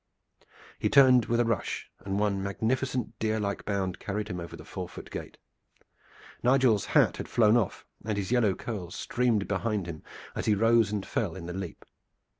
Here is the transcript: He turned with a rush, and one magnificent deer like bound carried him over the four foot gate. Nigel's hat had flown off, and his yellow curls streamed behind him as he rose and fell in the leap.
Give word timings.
He 0.79 0.89
turned 0.89 1.25
with 1.27 1.39
a 1.39 1.45
rush, 1.45 1.91
and 1.99 2.17
one 2.19 2.41
magnificent 2.41 3.19
deer 3.19 3.39
like 3.39 3.65
bound 3.65 3.99
carried 3.99 4.29
him 4.29 4.39
over 4.39 4.55
the 4.57 4.65
four 4.65 4.89
foot 4.89 5.11
gate. 5.11 5.37
Nigel's 6.41 6.85
hat 6.97 7.17
had 7.17 7.27
flown 7.29 7.55
off, 7.55 7.85
and 8.03 8.17
his 8.17 8.31
yellow 8.31 8.55
curls 8.55 8.95
streamed 8.95 9.47
behind 9.47 9.85
him 9.85 10.01
as 10.33 10.47
he 10.47 10.55
rose 10.55 10.91
and 10.91 11.05
fell 11.05 11.35
in 11.35 11.45
the 11.45 11.53
leap. 11.53 11.85